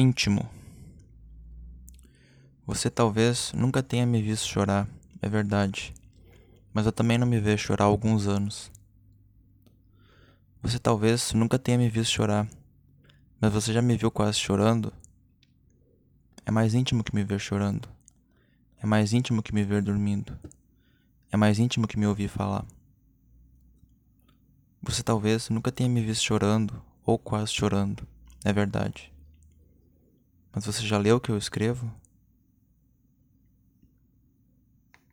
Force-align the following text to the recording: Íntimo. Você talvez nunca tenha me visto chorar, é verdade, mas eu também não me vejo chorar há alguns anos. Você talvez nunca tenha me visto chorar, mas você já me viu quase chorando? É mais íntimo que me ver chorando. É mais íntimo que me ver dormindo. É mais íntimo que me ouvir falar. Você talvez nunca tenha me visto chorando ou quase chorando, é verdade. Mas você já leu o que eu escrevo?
Íntimo. 0.00 0.48
Você 2.64 2.88
talvez 2.88 3.52
nunca 3.52 3.82
tenha 3.82 4.06
me 4.06 4.22
visto 4.22 4.46
chorar, 4.46 4.88
é 5.20 5.28
verdade, 5.28 5.92
mas 6.72 6.86
eu 6.86 6.92
também 6.92 7.18
não 7.18 7.26
me 7.26 7.40
vejo 7.40 7.64
chorar 7.64 7.86
há 7.86 7.88
alguns 7.88 8.28
anos. 8.28 8.70
Você 10.62 10.78
talvez 10.78 11.32
nunca 11.32 11.58
tenha 11.58 11.76
me 11.76 11.88
visto 11.88 12.12
chorar, 12.12 12.48
mas 13.40 13.52
você 13.52 13.72
já 13.72 13.82
me 13.82 13.96
viu 13.96 14.08
quase 14.08 14.38
chorando? 14.38 14.92
É 16.46 16.52
mais 16.52 16.74
íntimo 16.74 17.02
que 17.02 17.12
me 17.12 17.24
ver 17.24 17.40
chorando. 17.40 17.88
É 18.80 18.86
mais 18.86 19.12
íntimo 19.12 19.42
que 19.42 19.52
me 19.52 19.64
ver 19.64 19.82
dormindo. 19.82 20.38
É 21.32 21.36
mais 21.36 21.58
íntimo 21.58 21.88
que 21.88 21.98
me 21.98 22.06
ouvir 22.06 22.28
falar. 22.28 22.64
Você 24.80 25.02
talvez 25.02 25.48
nunca 25.50 25.72
tenha 25.72 25.88
me 25.88 26.04
visto 26.04 26.22
chorando 26.22 26.80
ou 27.04 27.18
quase 27.18 27.52
chorando, 27.52 28.06
é 28.44 28.52
verdade. 28.52 29.12
Mas 30.58 30.66
você 30.66 30.84
já 30.84 30.98
leu 30.98 31.18
o 31.18 31.20
que 31.20 31.30
eu 31.30 31.38
escrevo? 31.38 31.88